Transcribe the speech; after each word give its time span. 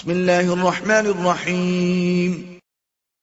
بسم 0.00 0.10
اللہ 0.10 0.32
الرحمن 0.32 1.26
الرحیم۔ 1.26 2.58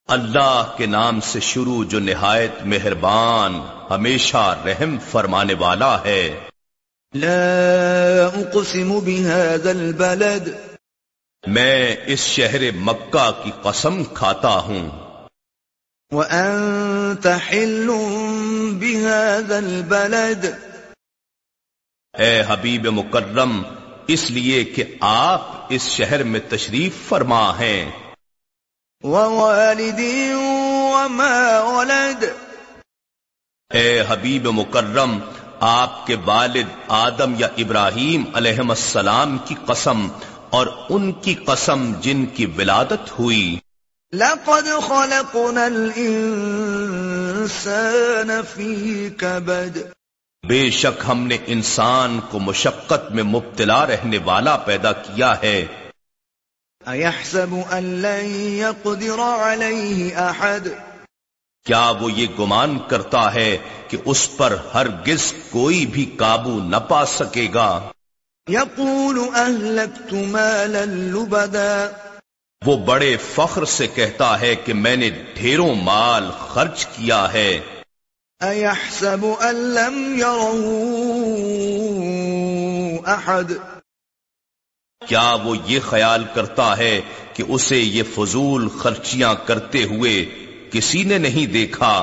اللہ 0.07 0.73
کے 0.77 0.85
نام 0.85 1.19
سے 1.19 1.39
شروع 1.39 1.83
جو 1.83 1.99
نہایت 1.99 2.51
مہربان 2.65 3.61
ہمیشہ 3.89 4.61
رحم 4.65 4.97
فرمانے 5.11 5.53
والا 5.53 6.03
ہے۔ 6.03 6.39
لا 7.13 8.25
اقسم 8.25 8.99
بهذا 8.99 9.69
البلد۔ 9.69 10.49
میں 11.47 11.95
اس 12.05 12.19
شہر 12.19 12.71
مکہ 12.71 13.31
کی 13.43 13.51
قسم 13.63 14.03
کھاتا 14.03 14.49
ہوں۔ 14.49 14.89
وانت 16.11 17.27
حل 17.27 17.89
بهذا 18.71 19.57
البلد۔ 19.57 20.45
اے 22.19 22.43
حبیب 22.47 22.87
مکرم 22.87 23.63
اس 24.07 24.31
لیے 24.31 24.63
کہ 24.63 24.83
آپ 24.99 25.65
اس 25.69 25.81
شہر 25.81 26.23
میں 26.23 26.39
تشریف 26.49 27.09
فرما 27.09 27.59
ہیں۔ 27.59 27.91
وما 29.03 31.59
ولد۔ 31.59 32.23
اے 33.73 34.03
حبیب 34.07 34.47
مکرم 34.47 35.19
آپ 35.59 36.07
کے 36.07 36.15
والد 36.25 36.67
آدم 36.87 37.33
یا 37.37 37.47
ابراہیم 37.57 38.23
علیہ 38.33 38.59
السلام 38.69 39.37
کی 39.45 39.55
قسم 39.65 40.07
اور 40.49 40.67
ان 40.89 41.11
کی 41.11 41.35
قسم 41.35 41.91
جن 41.99 42.25
کی 42.25 42.45
ولادت 42.45 42.91
ہوئی۔ 42.91 43.59
لقد 44.13 44.87
خلقنا 44.87 45.65
الانسان 45.65 48.41
في 48.53 49.09
كبد 49.17 49.77
بے 50.47 50.71
شک 50.71 51.03
ہم 51.07 51.27
نے 51.27 51.37
انسان 51.47 52.19
کو 52.31 52.39
مشقت 52.39 53.11
میں 53.11 53.23
مبتلا 53.23 53.85
رہنے 53.85 54.17
والا 54.25 54.57
پیدا 54.57 54.91
کیا 54.91 55.41
ہے۔ 55.41 55.65
ايحسب 56.85 57.55
ان 57.71 57.83
لن 57.83 58.25
يقدر 58.35 59.19
عليه 59.19 60.07
احد 60.15 60.67
کیا 61.65 61.89
وہ 61.89 62.11
یہ 62.11 62.27
گمان 62.39 62.79
کرتا 62.87 63.33
ہے 63.33 63.57
کہ 63.87 63.97
اس 64.05 64.37
پر 64.37 64.57
ہرگز 64.73 65.33
کوئی 65.49 65.85
بھی 65.85 66.15
قابو 66.17 66.59
نہ 66.59 66.75
پا 66.75 67.05
سکے 67.05 67.47
گا؟ 67.53 67.89
يقول 68.49 69.19
اهلكت 69.35 70.13
مالا 70.13 70.83
لبدا. 70.85 71.87
وہ 72.65 72.77
بڑے 72.77 73.17
فخر 73.17 73.65
سے 73.65 73.87
کہتا 73.87 74.39
ہے 74.39 74.55
کہ 74.55 74.73
میں 74.73 74.95
نے 74.95 75.09
ڈھیروں 75.09 75.75
مال 75.75 76.31
خرچ 76.39 76.85
کیا 76.85 77.33
ہے۔ 77.33 77.59
ايحسب 78.41 79.23
ان 79.25 79.55
لم 79.73 79.95
يره 80.15 80.57
احد 83.07 83.51
کیا 85.01 85.23
وہ 85.45 85.53
یہ 85.67 85.79
خیال 85.79 86.25
کرتا 86.33 86.67
ہے 86.77 86.89
کہ 87.33 87.43
اسے 87.47 87.77
یہ 87.77 88.03
فضول 88.11 88.67
خرچیاں 88.77 89.31
کرتے 89.45 89.81
ہوئے 89.85 90.11
کسی 90.71 91.01
نے 91.03 91.17
نہیں 91.17 91.47
دیکھا؟ 91.53 91.93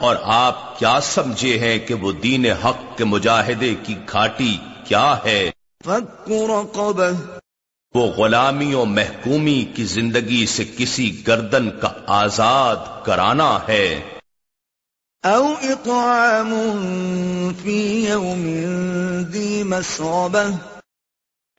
اور 0.01 0.17
آپ 0.23 0.79
کیا 0.79 1.01
سمجھے 1.01 1.59
ہیں 1.59 1.79
کہ 1.79 1.95
وہ 1.95 2.13
دین 2.13 2.47
حق 2.47 2.99
کے 2.99 3.05
مجاہدے 3.05 3.75
کی 3.83 3.95
گھاٹی 4.13 4.59
کیا 4.85 5.17
ہے؟ 5.25 5.51
وہ 7.95 8.07
غلامی 8.07 8.75
و 8.75 8.85
محکومی 8.85 9.65
کی 9.75 9.85
زندگی 9.85 10.47
سے 10.47 10.65
کسی 10.77 11.27
گردن 11.27 11.71
کا 11.71 11.93
آزاد 12.07 13.05
کرانا 13.05 13.59
ہے۔ 13.69 14.01
أو 15.27 15.53
إطعام 15.63 16.55
في 17.63 18.07
يوم 18.09 18.45
ذي 19.31 19.63
مسغبة۔ 19.63 20.57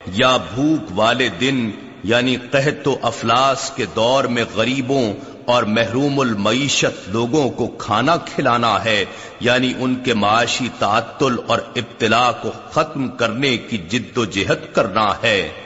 یا 0.08 0.38
بھوک 0.38 0.92
والے 0.96 1.30
دن 1.30 1.72
یعنی 2.04 2.36
قحط 2.36 2.88
و 2.88 2.98
افلاس 3.02 3.72
کے 3.76 3.86
دور 3.96 4.24
میں 4.24 4.44
غریبوں 4.56 5.14
اور 5.46 5.64
محروم 5.64 6.20
المعیشت 6.20 7.10
لوگوں 7.10 7.50
کو 7.50 7.68
کھانا 7.68 8.18
کھلانا 8.18 8.84
ہے 8.84 9.06
یعنی 9.40 9.74
ان 9.78 9.96
کے 9.96 10.14
معاشی 10.14 10.70
تعطل 10.80 11.36
اور 11.48 11.60
ابتلا 11.76 12.32
کو 12.32 12.52
ختم 12.72 13.08
کرنے 13.08 13.58
کی 13.58 13.78
جد 13.78 14.18
و 14.18 14.26
جہد 14.26 14.76
کرنا 14.76 15.22
ہے۔ 15.24 15.66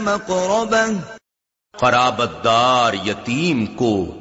مقربة 0.00 0.94
قرابت 1.80 2.44
دار 2.44 2.92
یتیم 3.06 3.66
کو۔ 3.66 4.20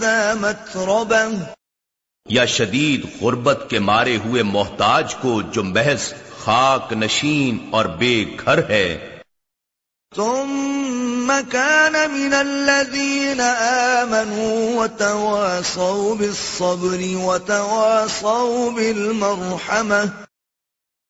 ذا 0.00 0.32
متربة 0.40 1.44
یا 2.28 2.44
شدید 2.44 3.06
غربت 3.20 3.66
کے 3.68 3.78
مارے 3.78 4.16
ہوئے 4.16 4.42
محتاج 4.42 5.14
کو 5.14 5.42
جو 5.42 5.64
محض 5.64 6.12
خاک 6.38 6.92
نشین 6.92 7.68
اور 7.70 7.84
بے 7.84 8.24
گھر 8.44 8.70
ہے۔ 8.70 9.11
ثم 10.16 11.32
كان 11.48 11.92
من 11.92 12.34
الذين 12.34 13.40
آمنوا 14.00 14.82
وتواصوا 14.82 16.14
بالصبر 16.14 16.98
وتواصوا 17.14 18.70
بالمرحمة. 18.70 20.04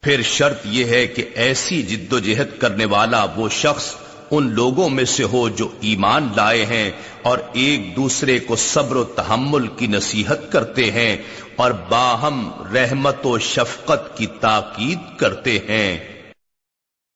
پھر 0.03 0.23
شرط 0.23 0.59
یہ 0.65 0.85
ہے 0.85 1.07
کہ 1.07 1.31
ایسی 1.35 1.83
جد 1.83 2.13
و 2.13 2.19
جہد 2.19 2.61
کرنے 2.61 2.85
والا 2.85 3.27
وہ 3.37 3.49
شخص 3.49 3.95
ان 4.31 4.53
لوگوں 4.53 4.89
میں 4.89 5.05
سے 5.05 5.25
ہو 5.25 5.49
جو 5.49 5.69
ایمان 5.81 6.29
لائے 6.37 6.65
ہیں 6.65 6.91
اور 7.23 7.39
ایک 7.53 7.97
دوسرے 7.97 8.39
کو 8.39 8.57
صبر 8.57 8.97
و 8.97 9.05
تحمل 9.05 9.67
کی 9.67 9.87
نصیحت 9.87 10.53
کرتے 10.53 10.91
ہیں 10.91 11.17
اور 11.57 11.71
باہم 11.71 12.51
رحمت 12.75 13.27
و 13.27 13.39
شفقت 13.39 14.17
کی 14.17 14.27
تاکید 14.27 15.19
کرتے 15.19 15.59
ہیں۔ 15.59 16.23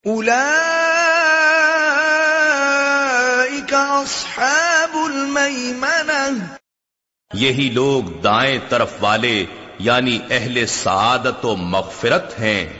أولئك 0.06 0.85
أصحاب 3.76 4.96
الميمنة 4.96 6.38
یہی 7.34 7.70
لوگ 7.72 8.20
دائیں 8.20 8.58
طرف 8.68 8.90
والے 9.00 9.46
یعنی 9.78 10.18
اہل 10.30 10.66
سعادت 10.66 11.44
و 11.44 11.56
مغفرت 11.56 12.40
ہیں۔ 12.40 12.78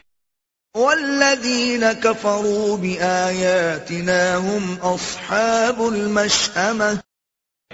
والذين 0.75 1.85
كفروا 2.03 2.77
بآياتنا 2.77 4.39
هم 4.39 4.75
أصحاب 4.95 5.83
المشأمة۔ 5.83 6.95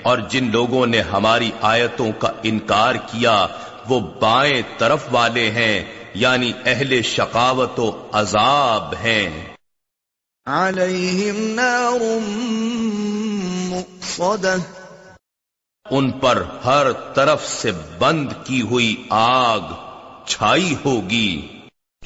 اور 0.03 0.19
جن 0.19 0.51
لوگوں 0.53 0.87
نے 0.87 1.01
ہماری 1.01 1.51
آیتوں 1.61 2.13
کا 2.13 2.33
انکار 2.43 2.95
کیا 2.95 3.47
وہ 3.89 4.01
بائیں 4.01 4.63
طرف 4.79 5.05
والے 5.13 5.51
ہیں 5.51 5.85
یعنی 6.15 6.53
اہل 6.65 7.03
شقاوت 7.03 7.79
و 7.79 8.11
عذاب 8.13 8.95
ہیں۔ 8.95 9.53
عليهم 10.47 11.55
نار 11.55 12.01
ان 15.91 16.11
پر 16.11 16.43
ہر 16.65 16.93
طرف 16.93 17.49
سے 17.49 17.71
بند 17.99 18.33
کی 18.45 18.63
ہوئی 18.63 19.07
آگ 19.11 19.61
چھائی 20.27 20.75
ہوگی۔ 20.85 21.49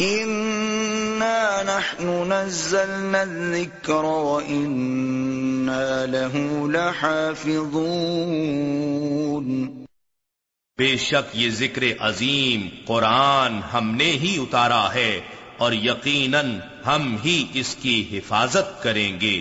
إنا 0.01 1.63
نحن 1.63 2.29
نزلنا 2.29 3.21
الذكر 3.21 4.05
وإنا 4.05 6.07
له 6.07 6.71
لحافظون۔ 6.71 9.71
بے 10.79 10.97
شک 10.97 11.31
یہ 11.33 11.51
ذکر 11.51 11.83
عظیم 12.01 12.69
قرآن 12.87 13.61
ہم 13.73 13.91
نے 13.91 14.05
ہی 14.05 14.37
اتارا 14.41 14.95
ہے 14.95 15.21
اور 15.59 15.73
یقیناً 15.73 16.59
ہم 16.87 17.17
ہی 17.25 17.47
اس 17.55 17.77
کی 17.83 18.09
حفاظت 18.13 18.83
کریں 18.83 19.21
گے۔ 19.21 19.35